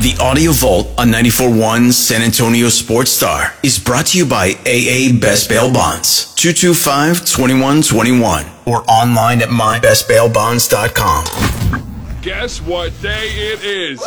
[0.00, 5.12] The Audio Vault on 94.1 San Antonio Sports Star is brought to you by AA
[5.12, 11.24] Best Bail Bonds, 225-2121, or online at mybestbailbonds.com.
[12.22, 14.00] Guess what day it is?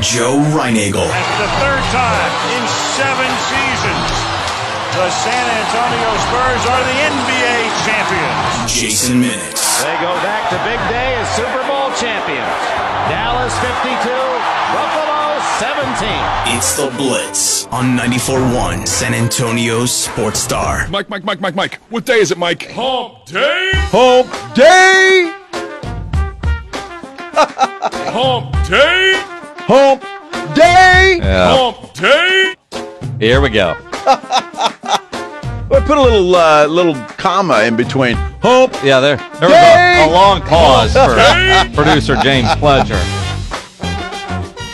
[0.00, 1.04] Joe Reinagle.
[1.04, 2.64] That's the third time in
[2.96, 4.08] seven seasons.
[4.96, 8.72] The San Antonio Spurs are the NBA champions.
[8.72, 9.84] Jason Minix.
[9.84, 12.60] They go back to Big D as Super Bowl champions.
[13.08, 14.08] Dallas 52,
[14.72, 16.56] Buffalo 17.
[16.56, 20.88] It's the Blitz on 94.1 San Antonio Sports Star.
[20.88, 21.80] Mike, Mike, Mike, Mike, Mike.
[21.90, 22.70] What day is it, Mike?
[22.70, 23.70] Hump day?
[23.74, 25.34] Hump day!
[28.12, 29.12] Hump day?
[29.66, 30.02] Hump
[30.54, 31.18] day!
[31.18, 31.56] Yeah.
[31.56, 32.54] Hump day?
[33.18, 33.76] Here we go.
[35.72, 38.14] Put a little uh, little comma in between.
[38.40, 38.74] Hump.
[38.84, 43.00] Yeah, there, there was a, a long pause for producer James Pledger.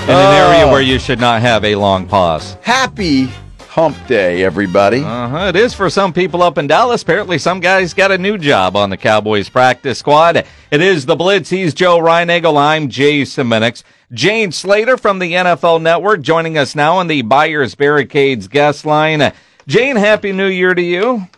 [0.05, 0.73] In an area Oh.
[0.73, 2.57] where you should not have a long pause.
[2.63, 3.25] Happy
[3.69, 5.03] Hump Day, everybody.
[5.03, 5.47] Uh-huh.
[5.49, 7.03] It is for some people up in Dallas.
[7.03, 10.45] Apparently, some guys got a new job on the Cowboys practice squad.
[10.71, 11.49] It is the Blitz.
[11.51, 12.57] He's Joe Reinagel.
[12.59, 13.83] I'm Jason Minix.
[14.13, 19.33] Jane Slater from the NFL Network joining us now on the Buyers Barricades guest line.
[19.69, 21.29] Jane, Happy New Year to you.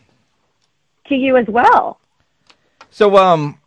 [1.09, 1.99] to you as well.
[2.89, 3.59] So, um,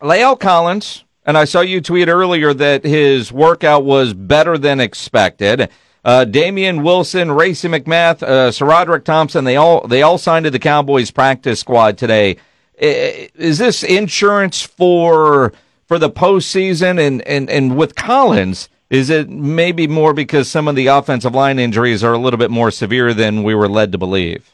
[0.00, 5.70] La'El Collins, and I saw you tweet earlier that his workout was better than expected.
[6.04, 10.50] Uh, Damien Wilson, Racey McMath, uh, Sir Roderick Thompson, they all, they all signed to
[10.50, 12.38] the Cowboys practice squad today.
[12.76, 15.52] Is this insurance for,
[15.86, 16.98] for the postseason?
[16.98, 21.58] And, and, and with Collins, is it maybe more because some of the offensive line
[21.58, 24.52] injuries are a little bit more severe than we were led to believe?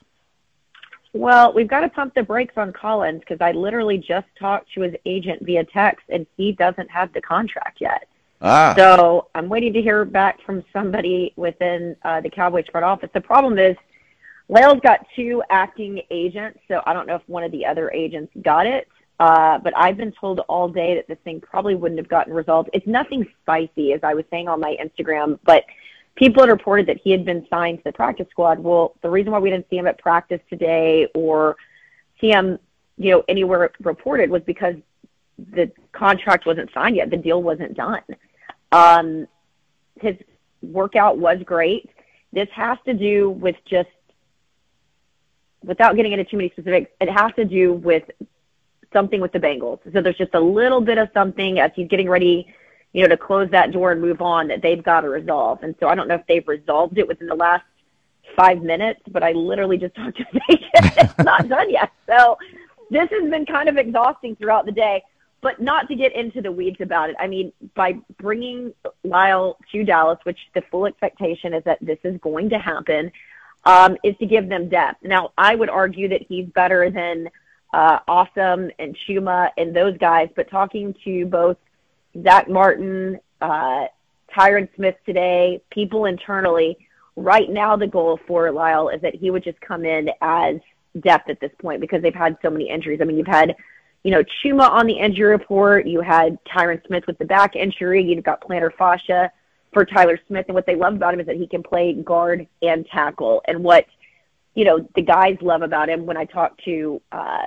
[1.12, 4.82] Well, we've got to pump the brakes on Collins because I literally just talked to
[4.82, 8.06] his agent via text and he doesn't have the contract yet.
[8.40, 13.10] Ah, So I'm waiting to hear back from somebody within uh, the Cowboys front office.
[13.12, 13.76] The problem is,
[14.48, 18.32] La'El's got two acting agents, so I don't know if one of the other agents
[18.40, 18.86] got it.
[19.18, 22.70] Uh, but I've been told all day that this thing probably wouldn't have gotten resolved.
[22.72, 25.64] It's nothing spicy, as I was saying on my Instagram, but
[26.14, 28.58] people had reported that he had been signed to the practice squad.
[28.60, 31.56] Well, the reason why we didn't see him at practice today or
[32.20, 32.58] see him,
[32.96, 34.76] you know, anywhere reported was because
[35.52, 37.10] the contract wasn't signed yet.
[37.10, 38.02] The deal wasn't done.
[38.72, 39.26] Um,
[40.00, 40.16] his
[40.62, 41.90] workout was great.
[42.32, 43.88] This has to do with just,
[45.64, 48.04] without getting into too many specifics, it has to do with
[48.92, 49.80] something with the Bengals.
[49.92, 52.52] So there's just a little bit of something as he's getting ready,
[52.92, 55.62] you know, to close that door and move on that they've got to resolve.
[55.62, 57.64] And so I don't know if they've resolved it within the last
[58.36, 60.68] five minutes, but I literally just talked to agent.
[60.74, 61.90] it's not done yet.
[62.06, 62.38] So
[62.90, 65.02] this has been kind of exhausting throughout the day,
[65.40, 67.16] but not to get into the weeds about it.
[67.18, 68.72] I mean, by bringing
[69.04, 73.12] Lyle to Dallas, which the full expectation is that this is going to happen,
[73.64, 75.02] um, is to give them depth.
[75.02, 77.28] Now, I would argue that he's better than
[77.72, 81.56] uh, Asim and Chuma and those guys, but talking to both
[82.22, 83.86] Zach Martin, uh,
[84.34, 86.78] Tyron Smith today, people internally,
[87.16, 90.56] right now the goal for Lyle is that he would just come in as
[91.00, 93.00] depth at this point because they've had so many injuries.
[93.00, 93.54] I mean, you've had,
[94.04, 95.86] you know, Chuma on the injury report.
[95.86, 98.02] You had Tyron Smith with the back injury.
[98.02, 99.30] You've got plantar fascia
[99.72, 100.46] for Tyler Smith.
[100.48, 103.42] And what they love about him is that he can play guard and tackle.
[103.46, 103.86] And what,
[104.54, 107.44] you know, the guys love about him when I talk to uh,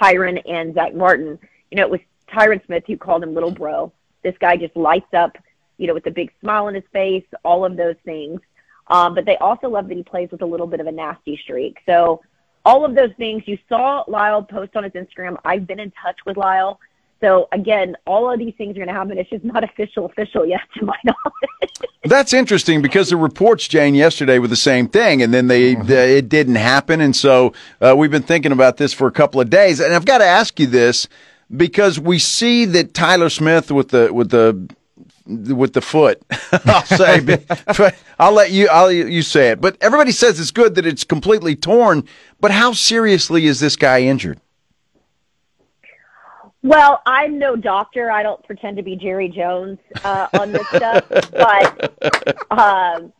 [0.00, 1.38] Tyron and Zach Martin,
[1.70, 3.92] you know, it was Tyron Smith who called him little bro.
[4.22, 5.36] This guy just lights up,
[5.78, 8.40] you know, with a big smile on his face, all of those things.
[8.88, 11.36] Um, but they also love that he plays with a little bit of a nasty
[11.42, 11.78] streak.
[11.86, 12.22] So
[12.64, 15.36] all of those things you saw Lyle post on his Instagram.
[15.44, 16.80] I've been in touch with Lyle.
[17.20, 19.16] So again, all of these things are going to happen.
[19.18, 21.90] It's just not official, official yet, to my knowledge.
[22.04, 26.18] that's interesting because the reports, Jane, yesterday were the same thing, and then they, they
[26.18, 29.48] it didn't happen, and so uh, we've been thinking about this for a couple of
[29.48, 31.08] days, and I've got to ask you this
[31.54, 34.68] because we see that Tyler Smith with the with the
[35.26, 36.22] with the foot.
[36.64, 37.20] I'll say,
[37.66, 38.68] but I'll let you.
[38.68, 39.60] I'll you say it.
[39.60, 42.04] But everybody says it's good that it's completely torn.
[42.40, 44.40] But how seriously is this guy injured?
[46.62, 48.10] Well, I'm no doctor.
[48.10, 53.12] I don't pretend to be Jerry Jones uh, on this stuff, but um,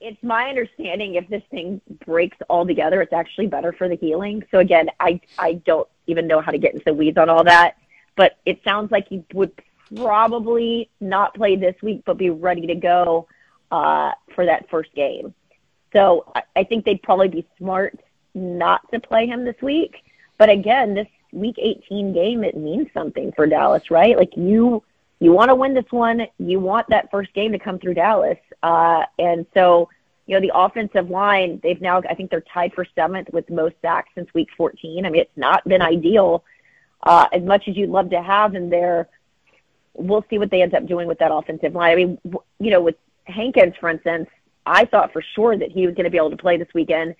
[0.00, 4.42] it's my understanding if this thing breaks all together, it's actually better for the healing.
[4.50, 7.44] So again, I I don't even know how to get into the weeds on all
[7.44, 7.76] that,
[8.16, 9.52] but it sounds like he would
[9.96, 13.26] probably not play this week, but be ready to go
[13.70, 15.34] uh, for that first game.
[15.92, 17.98] So I, I think they'd probably be smart
[18.34, 19.96] not to play him this week.
[20.38, 24.16] But again, this week 18 game, it means something for Dallas, right?
[24.16, 24.82] Like you,
[25.20, 26.26] you want to win this one.
[26.38, 28.38] You want that first game to come through Dallas.
[28.62, 29.88] Uh, and so,
[30.26, 33.74] you know, the offensive line, they've now, I think they're tied for seventh with most
[33.82, 35.04] sacks since week 14.
[35.04, 36.44] I mean, it's not been ideal.
[37.02, 39.08] Uh, as much as you'd love to have in there,
[39.92, 41.92] we'll see what they end up doing with that offensive line.
[41.92, 42.18] I mean,
[42.58, 44.28] you know, with Hankins, for instance,
[44.66, 47.14] I thought for sure that he was going to be able to play this weekend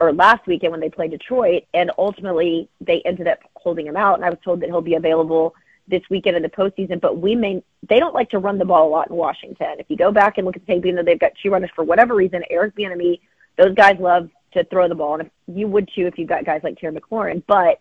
[0.00, 4.16] or last weekend when they played Detroit, and ultimately they ended up holding him out.
[4.16, 5.54] And I was told that he'll be available
[5.86, 7.00] this weekend in the postseason.
[7.00, 9.76] But we may they don't like to run the ball a lot in Washington.
[9.78, 11.70] If you go back and look at the tape, even though they've got two runners
[11.74, 13.20] for whatever reason, Eric Bieniemy,
[13.56, 16.44] those guys love to throw the ball, and if, you would too if you've got
[16.44, 17.42] guys like Terry McLaurin.
[17.46, 17.80] But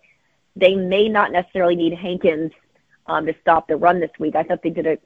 [0.56, 2.52] they may not necessarily need Hankins
[3.06, 4.36] um, to stop the run this week.
[4.36, 4.98] I thought they did a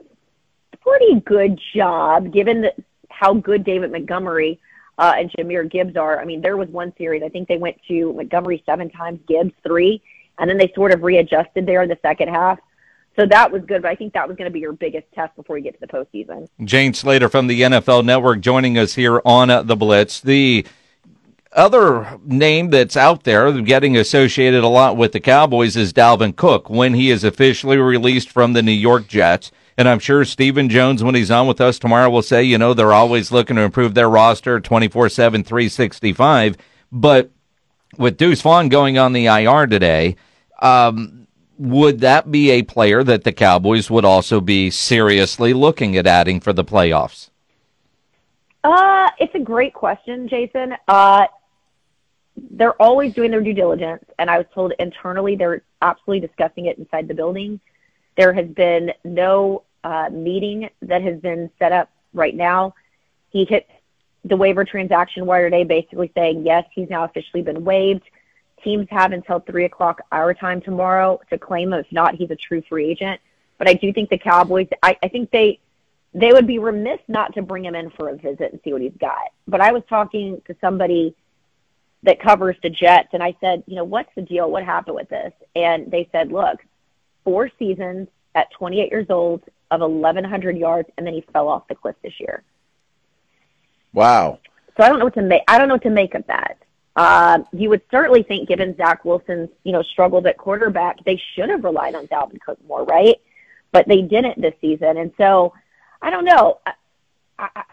[0.81, 2.73] pretty good job given the,
[3.09, 4.59] how good David Montgomery
[4.97, 6.19] uh, and Jahmyr Gibbs are.
[6.19, 9.53] I mean, there was one series, I think they went to Montgomery seven times, Gibbs
[9.65, 10.01] three,
[10.37, 12.59] and then they sort of readjusted there in the second half.
[13.17, 15.35] So that was good, but I think that was going to be your biggest test
[15.35, 16.47] before you get to the postseason.
[16.63, 20.21] Jane Slater from the NFL Network joining us here on the Blitz.
[20.21, 20.65] The
[21.51, 26.69] other name that's out there getting associated a lot with the Cowboys is Dalvin Cook
[26.69, 29.51] when he is officially released from the New York Jets.
[29.77, 32.73] And I'm sure Stephen Jones, when he's on with us tomorrow, will say, you know,
[32.73, 36.57] they're always looking to improve their roster 24 7, 365.
[36.91, 37.31] But
[37.97, 40.15] with Deuce Vaughn going on the IR today,
[40.61, 41.27] um,
[41.57, 46.39] would that be a player that the Cowboys would also be seriously looking at adding
[46.39, 47.29] for the playoffs?
[48.63, 50.75] Uh, it's a great question, Jason.
[50.87, 51.27] Uh,
[52.51, 56.77] they're always doing their due diligence, and I was told internally they're absolutely discussing it
[56.77, 57.59] inside the building.
[58.21, 62.75] There has been no uh, meeting that has been set up right now.
[63.31, 63.67] He hit
[64.23, 68.03] the waiver transaction wire today, basically saying yes, he's now officially been waived.
[68.63, 71.79] Teams have until three o'clock our time tomorrow to claim him.
[71.79, 73.19] If not, he's a true free agent.
[73.57, 74.67] But I do think the Cowboys.
[74.83, 75.59] I, I think they
[76.13, 78.83] they would be remiss not to bring him in for a visit and see what
[78.83, 79.31] he's got.
[79.47, 81.15] But I was talking to somebody
[82.03, 84.51] that covers the Jets, and I said, you know, what's the deal?
[84.51, 85.33] What happened with this?
[85.55, 86.63] And they said, look,
[87.23, 91.75] four seasons at 28 years old of 1,100 yards, and then he fell off the
[91.75, 92.43] cliff this year.
[93.93, 94.39] Wow.
[94.77, 95.43] So I don't know what to make.
[95.47, 96.57] I don't know what to make of that.
[96.95, 101.49] Uh, you would certainly think, given Zach Wilson's you know struggled at quarterback, they should
[101.49, 103.15] have relied on Dalvin Cook more, right?
[103.71, 105.53] But they didn't this season, and so
[106.01, 106.59] I don't know.
[106.65, 106.73] I,
[107.39, 107.63] I,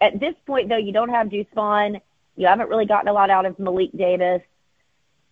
[0.00, 2.00] at this point, though, you don't have Deuce Vaughn.
[2.36, 4.42] You haven't really gotten a lot out of Malik Davis.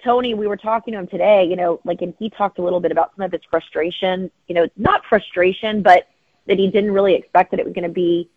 [0.04, 2.80] Tony, we were talking to him today, you know, like, and he talked a little
[2.80, 6.08] bit about some of his frustration, you know, not frustration, but
[6.46, 8.28] that he didn't really expect that it was going to be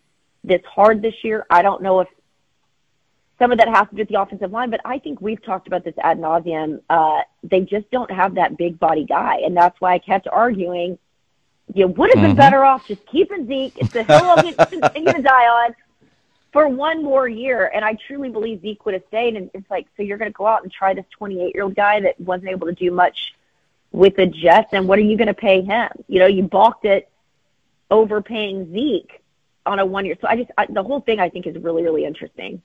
[0.44, 1.44] this hard this year.
[1.50, 2.08] I don't know if
[3.38, 5.66] some of that has to do with the offensive line, but I think we've talked
[5.66, 6.80] about this ad nauseum.
[6.88, 10.98] Uh, they just don't have that big body guy, and that's why I kept arguing.
[11.74, 12.36] You would have been mm-hmm.
[12.36, 13.76] better off just keeping Zeke.
[13.76, 15.74] It's the hill I'm going to die on
[16.56, 17.70] for one more year.
[17.74, 19.36] And I truly believe Zeke would have stayed.
[19.36, 21.76] And it's like, so you're going to go out and try this 28 year old
[21.76, 23.34] guy that wasn't able to do much
[23.92, 24.70] with the Jets.
[24.72, 25.90] And what are you going to pay him?
[26.08, 27.10] You know, you balked at
[27.90, 29.20] overpaying Zeke
[29.66, 30.16] on a one year.
[30.18, 32.62] So I just, I, the whole thing I think is really, really interesting.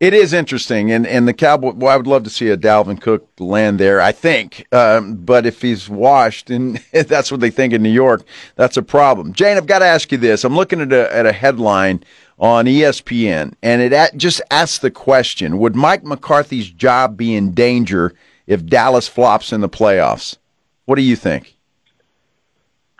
[0.00, 1.72] It is interesting, and and the Cowboy.
[1.72, 4.00] Well, I would love to see a Dalvin Cook land there.
[4.00, 8.22] I think, um, but if he's washed, and that's what they think in New York,
[8.54, 9.32] that's a problem.
[9.32, 10.44] Jane, I've got to ask you this.
[10.44, 12.04] I'm looking at a at a headline
[12.38, 17.50] on ESPN, and it at, just asks the question: Would Mike McCarthy's job be in
[17.50, 18.14] danger
[18.46, 20.36] if Dallas flops in the playoffs?
[20.84, 21.56] What do you think?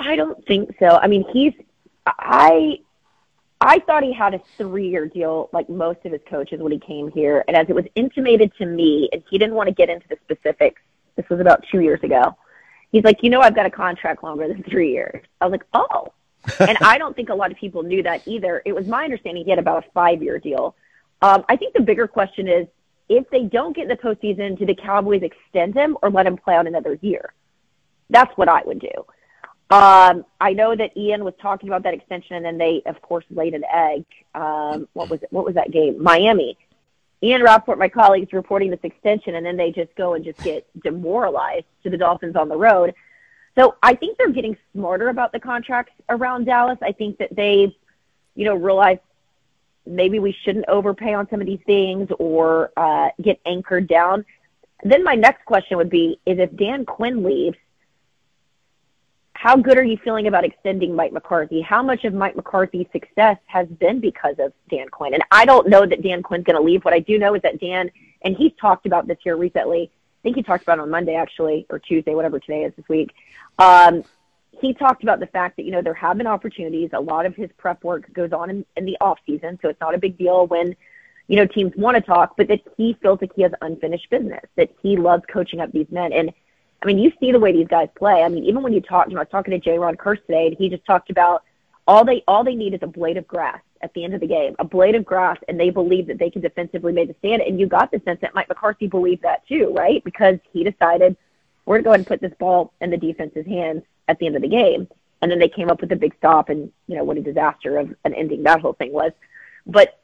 [0.00, 0.98] I don't think so.
[1.00, 1.52] I mean, he's
[2.06, 2.80] I
[3.60, 7.10] I thought he had a three-year deal, like most of his coaches when he came
[7.10, 7.44] here.
[7.48, 10.16] And as it was intimated to me, and he didn't want to get into the
[10.24, 10.80] specifics.
[11.16, 12.36] This was about two years ago.
[12.92, 15.22] He's like, you know, I've got a contract longer than three years.
[15.40, 16.12] I was like, oh,
[16.60, 18.62] and I don't think a lot of people knew that either.
[18.64, 20.76] It was my understanding he had about a five year deal.
[21.20, 22.68] Um, I think the bigger question is
[23.08, 26.36] if they don't get in the postseason, do the Cowboys extend him or let him
[26.36, 27.32] play out another year?
[28.10, 29.04] That's what I would do.
[29.70, 33.24] Um, I know that Ian was talking about that extension, and then they, of course,
[33.30, 34.04] laid an egg.
[34.34, 35.28] Um, what was it?
[35.30, 36.02] What was that game?
[36.02, 36.56] Miami.
[37.22, 40.42] Ian Rapoport, my colleague, is reporting this extension, and then they just go and just
[40.42, 42.94] get demoralized to the Dolphins on the road.
[43.58, 46.78] So I think they're getting smarter about the contracts around Dallas.
[46.80, 47.76] I think that they,
[48.36, 48.98] you know, realize
[49.84, 54.24] maybe we shouldn't overpay on some of these things or uh, get anchored down.
[54.84, 57.58] Then my next question would be: Is if Dan Quinn leaves,
[59.38, 61.60] how good are you feeling about extending Mike McCarthy?
[61.60, 65.14] How much of Mike McCarthy's success has been because of Dan Quinn?
[65.14, 66.84] And I don't know that Dan Quinn's going to leave.
[66.84, 67.88] What I do know is that Dan,
[68.22, 69.92] and he's talked about this here recently.
[69.92, 72.88] I think he talked about it on Monday actually, or Tuesday, whatever today is this
[72.88, 73.14] week.
[73.60, 74.02] Um,
[74.60, 76.90] he talked about the fact that you know there have been opportunities.
[76.92, 79.80] A lot of his prep work goes on in, in the off season, so it's
[79.80, 80.74] not a big deal when
[81.28, 82.36] you know teams want to talk.
[82.36, 84.44] But that he feels like he has unfinished business.
[84.56, 86.32] That he loves coaching up these men and
[86.82, 88.22] I mean, you see the way these guys play.
[88.22, 90.48] I mean, even when you talk, you know, I was talking to Jayron Kearse today,
[90.48, 91.42] and he just talked about
[91.86, 94.26] all they all they need is a blade of grass at the end of the
[94.26, 97.42] game, a blade of grass, and they believe that they can defensively make the stand.
[97.42, 100.02] And you got the sense that Mike McCarthy believed that too, right?
[100.04, 101.16] Because he decided
[101.64, 104.26] we're going to go ahead and put this ball in the defense's hands at the
[104.26, 104.88] end of the game.
[105.20, 107.78] And then they came up with a big stop, and you know what a disaster
[107.78, 109.12] of an ending that whole thing was.
[109.66, 109.98] But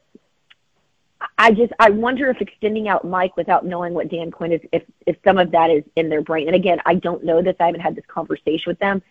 [1.39, 4.83] I just I wonder if extending out Mike without knowing what Dan Quinn is, if
[5.07, 6.47] if some of that is in their brain.
[6.47, 7.57] And again, I don't know this.
[7.61, 9.03] I haven't had this conversation with them.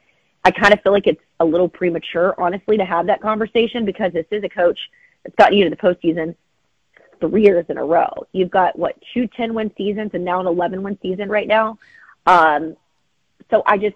[0.43, 4.11] I kind of feel like it's a little premature, honestly, to have that conversation because
[4.11, 4.77] this is a coach
[5.23, 6.35] that's gotten you to the postseason
[7.21, 8.27] three years in a row.
[8.33, 11.77] You've got what two 10 win seasons and now an 11 win season right now.
[12.25, 12.75] Um,
[13.49, 13.95] so I just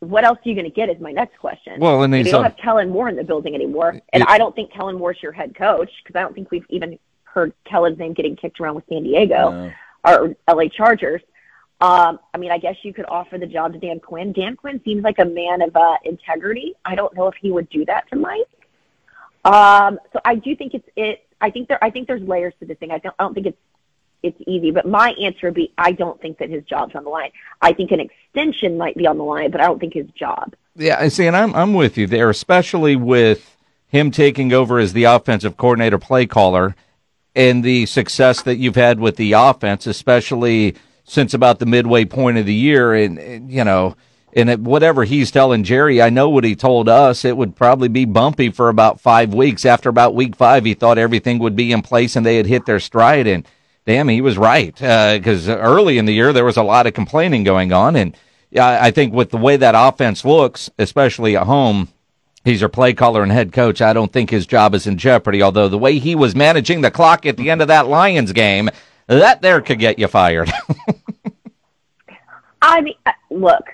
[0.00, 1.80] what else are you going to get is my next question.
[1.80, 4.54] Well, and you don't have Kellen Moore in the building anymore, and it, I don't
[4.54, 6.98] think Kellen Moore's your head coach because I don't think we've even
[7.34, 9.72] heard Kellen's name getting kicked around with San Diego
[10.04, 11.22] or LA Chargers.
[11.80, 14.32] Um, I mean, I guess you could offer the job to Dan Quinn.
[14.32, 16.74] Dan Quinn seems like a man of uh, integrity.
[16.84, 18.48] I don't know if he would do that to Mike.
[19.44, 21.26] Um, so I do think it's it.
[21.40, 21.82] I think there.
[21.82, 22.90] I think there's layers to this thing.
[22.90, 23.14] I don't.
[23.18, 23.58] I don't think it's
[24.22, 24.70] it's easy.
[24.70, 27.30] But my answer would be, I don't think that his job's on the line.
[27.60, 30.54] I think an extension might be on the line, but I don't think his job.
[30.76, 33.56] Yeah, I see, and I'm I'm with you there, especially with
[33.88, 36.74] him taking over as the offensive coordinator, play caller
[37.34, 40.74] and the success that you've had with the offense, especially
[41.04, 42.94] since about the midway point of the year.
[42.94, 43.96] And, and you know,
[44.32, 47.24] and it, whatever he's telling Jerry, I know what he told us.
[47.24, 49.64] It would probably be bumpy for about five weeks.
[49.64, 52.66] After about week five, he thought everything would be in place and they had hit
[52.66, 53.26] their stride.
[53.26, 53.46] And
[53.86, 54.74] damn, he was right.
[54.74, 57.96] Because uh, early in the year, there was a lot of complaining going on.
[57.96, 58.16] And
[58.56, 61.88] I think with the way that offense looks, especially at home,
[62.44, 63.80] He's our play caller and head coach.
[63.80, 66.90] I don't think his job is in jeopardy, although the way he was managing the
[66.90, 68.68] clock at the end of that Lions game,
[69.06, 70.52] that there could get you fired.
[72.62, 73.64] I mean, uh, look,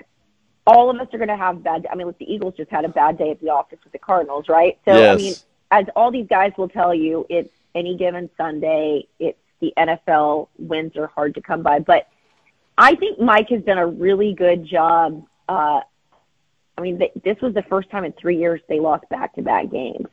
[0.65, 1.85] all of us are going to have bad.
[1.91, 3.99] I mean, look, the Eagles just had a bad day at the office with the
[3.99, 4.79] Cardinals, right?
[4.85, 5.13] So, yes.
[5.13, 5.33] I mean,
[5.71, 9.07] as all these guys will tell you, it's any given Sunday.
[9.19, 10.47] It's the NFL.
[10.57, 12.07] Wins are hard to come by, but
[12.77, 15.81] I think Mike has done a really good job uh,
[16.77, 20.07] I mean, this was the first time in three years they lost back-to-back games.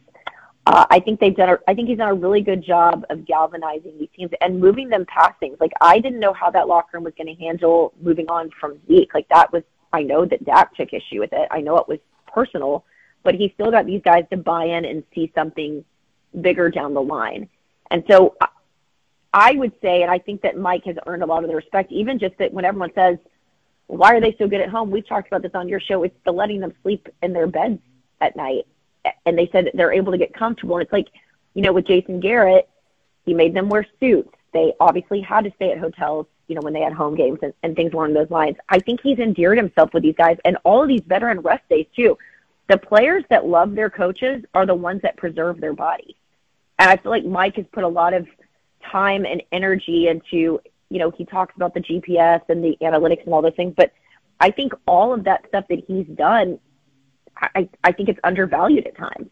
[0.67, 1.49] Uh, I think they've done.
[1.49, 4.91] A, I think he's done a really good job of galvanizing these teams and moving
[4.91, 5.57] them past things.
[5.61, 8.79] Like I didn't know how that locker room was going to handle moving on from
[8.87, 9.15] Zeke.
[9.15, 9.63] Like that was.
[9.95, 11.49] I know that Dak took issue with it.
[11.51, 12.85] I know it was personal,
[13.23, 15.83] but he still got these guys to buy in and see something
[16.43, 17.49] bigger down the line.
[17.91, 18.37] And so
[19.33, 21.91] I would say, and I think that Mike has earned a lot of the respect,
[21.93, 23.17] even just that when everyone says
[23.89, 24.91] why are they so good at home?
[24.91, 26.05] We talked about this on your show.
[26.05, 27.81] It's the letting them sleep in their beds
[28.21, 28.67] at night.
[29.25, 30.77] And they said they're able to get comfortable.
[30.77, 31.09] And it's like,
[31.55, 32.69] you know, with Jason Garrett,
[33.25, 34.31] he made them wear suits.
[34.53, 37.55] They obviously had to stay at hotels, you know, when they had home games and,
[37.63, 38.57] and things along those lines.
[38.69, 41.87] I think he's endeared himself with these guys and all of these veteran rest days
[41.97, 42.19] too.
[42.69, 46.15] The players that love their coaches are the ones that preserve their bodies.
[46.79, 48.27] And I feel like Mike has put a lot of
[48.91, 53.35] time and energy into you know, he talks about the GPS and the analytics and
[53.35, 53.93] all those things, but
[54.41, 56.59] I think all of that stuff that he's done,
[57.37, 59.29] I, I think it's undervalued at times.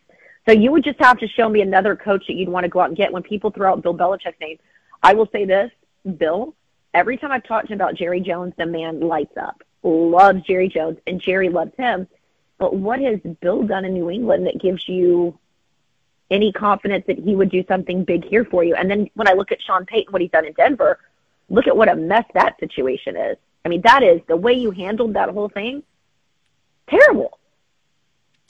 [0.46, 2.80] So you would just have to show me another coach that you'd want to go
[2.80, 3.12] out and get.
[3.12, 4.58] When people throw out Bill Belichick's name,
[5.02, 5.70] I will say this,
[6.18, 6.54] Bill,
[6.94, 10.68] every time I've talked to him about Jerry Jones, the man lights up, loves Jerry
[10.68, 12.06] Jones, and Jerry loves him.
[12.58, 15.38] But what has Bill done in New England that gives you
[16.30, 18.76] any confidence that he would do something big here for you?
[18.76, 21.00] And then when I look at Sean Payton, what he's done in Denver,
[21.48, 23.36] look at what a mess that situation is.
[23.64, 25.82] I mean, that is the way you handled that whole thing.
[26.88, 27.38] Terrible.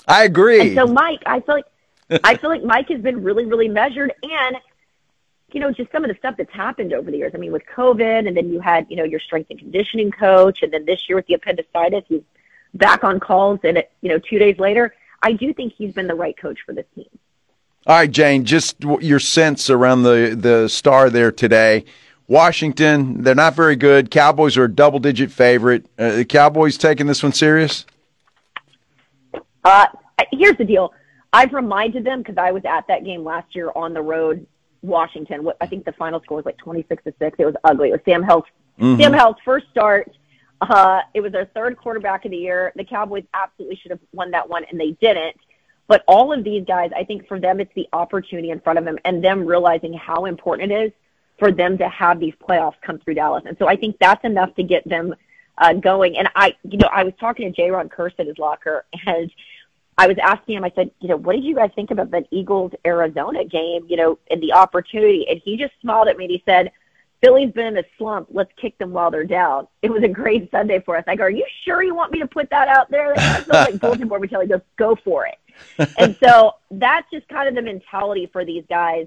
[0.06, 0.60] I agree.
[0.60, 4.12] And so, Mike, I feel like I feel like Mike has been really, really measured,
[4.22, 4.56] and
[5.52, 7.32] you know, just some of the stuff that's happened over the years.
[7.34, 10.62] I mean, with COVID, and then you had you know your strength and conditioning coach,
[10.62, 12.22] and then this year with the appendicitis, he's
[12.74, 16.06] back on calls, and it, you know, two days later, I do think he's been
[16.06, 17.08] the right coach for this team.
[17.86, 21.84] All right, Jane, just your sense around the the star there today
[22.28, 24.10] Washington, they're not very good.
[24.10, 25.86] Cowboys are a double digit favorite.
[25.98, 27.86] Uh, the Cowboys taking this one serious?
[29.64, 29.86] Uh,
[30.32, 30.92] here's the deal.
[31.32, 34.46] I've reminded them because I was at that game last year on the road,
[34.82, 35.44] Washington.
[35.44, 37.36] What I think the final score was like 26 to six.
[37.38, 37.90] It was ugly.
[37.90, 38.44] It was Sam Howell's
[38.80, 39.00] mm-hmm.
[39.00, 40.10] Sam Howell's first start.
[40.60, 42.72] Uh, it was their third quarterback of the year.
[42.76, 45.36] The Cowboys absolutely should have won that one, and they didn't.
[45.88, 48.84] But all of these guys, I think for them, it's the opportunity in front of
[48.84, 50.92] them and them realizing how important it is
[51.38, 53.44] for them to have these playoffs come through Dallas.
[53.46, 55.14] And so I think that's enough to get them
[55.58, 56.16] uh, going.
[56.16, 59.30] And I, you know, I was talking to Jayron Kearse at his locker, and
[59.98, 60.64] I was asking him.
[60.64, 63.86] I said, you know, what did you guys think about that Eagles Arizona game?
[63.88, 65.26] You know, and the opportunity.
[65.28, 66.24] And he just smiled at me.
[66.24, 66.70] and He said,
[67.22, 68.28] Philly's been in a slump.
[68.30, 69.68] Let's kick them while they're down.
[69.80, 71.04] It was a great Sunday for us.
[71.06, 73.14] I go, are you sure you want me to put that out there?
[73.16, 74.46] That's like bulletin board material.
[74.46, 75.38] He goes, go for it.
[75.98, 79.06] and so that's just kind of the mentality for these guys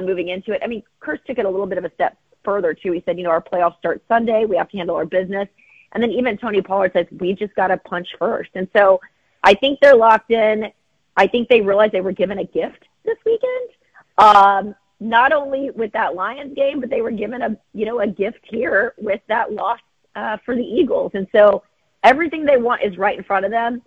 [0.00, 0.60] moving into it.
[0.62, 2.92] I mean, Kearse took it a little bit of a step further too.
[2.92, 4.44] He said, you know, our playoffs start Sunday.
[4.44, 5.48] We have to handle our business.
[5.92, 8.50] And then even Tony Pollard says, we just got to punch first.
[8.54, 9.00] And so
[9.42, 10.72] I think they're locked in.
[11.16, 13.70] I think they realized they were given a gift this weekend.
[14.18, 18.06] Um, not only with that Lions game, but they were given a, you know, a
[18.06, 19.78] gift here with that loss
[20.16, 21.12] uh, for the Eagles.
[21.14, 21.62] And so
[22.02, 23.82] everything they want is right in front of them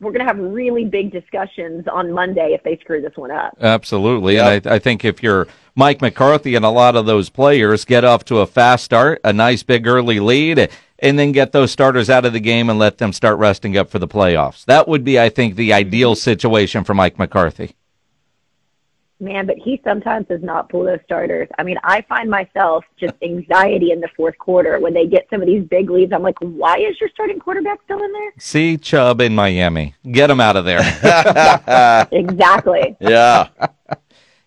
[0.00, 3.56] we're going to have really big discussions on Monday if they screw this one up.
[3.60, 4.34] Absolutely.
[4.34, 4.64] Yep.
[4.64, 8.04] And I, I, think if you're Mike McCarthy and a lot of those players get
[8.04, 12.08] off to a fast start, a nice big early lead, and then get those starters
[12.08, 14.64] out of the game and let them start resting up for the playoffs.
[14.66, 17.74] That would be, I think, the ideal situation for Mike McCarthy
[19.20, 21.48] man, but he sometimes does not pull those starters.
[21.58, 25.40] I mean, I find myself just anxiety in the fourth quarter when they get some
[25.40, 26.12] of these big leads.
[26.12, 28.32] I'm like, why is your starting quarterback still in there?
[28.38, 29.94] See Chubb in Miami.
[30.10, 30.80] Get him out of there.
[32.12, 32.96] exactly.
[33.00, 33.48] Yeah.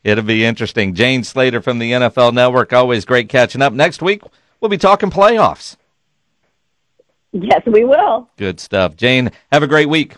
[0.03, 0.95] It'll be interesting.
[0.95, 2.73] Jane Slater from the NFL Network.
[2.73, 3.73] Always great catching up.
[3.73, 4.23] Next week,
[4.59, 5.77] we'll be talking playoffs.
[7.33, 8.29] Yes, we will.
[8.37, 8.95] Good stuff.
[8.95, 10.15] Jane, have a great week.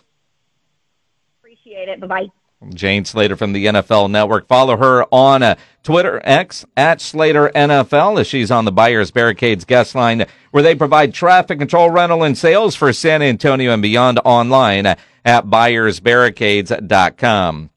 [1.40, 2.00] Appreciate it.
[2.00, 2.26] Bye bye.
[2.72, 4.48] Jane Slater from the NFL Network.
[4.48, 9.64] Follow her on uh, Twitter X at Slater NFL as she's on the Buyers Barricades
[9.64, 14.20] guest line where they provide traffic control, rental, and sales for San Antonio and beyond
[14.24, 17.70] online at buyersbarricades.com.